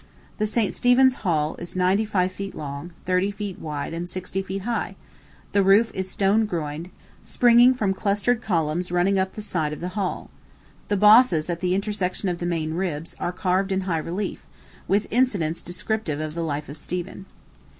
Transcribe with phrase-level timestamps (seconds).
[0.39, 0.73] The St.
[0.73, 4.95] Stephen's Hall is ninety five feet long, thirty feet wide, and sixty feet high;
[5.51, 6.89] the roof is stone groined,
[7.23, 10.31] springing from clustered columns running up the side of the hall.
[10.87, 14.47] The bosses, at the intersections of the main ribs, are carved in high relief,
[14.87, 17.27] with incidents descriptive of the life of Stephen.